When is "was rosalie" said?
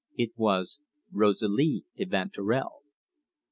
0.35-1.85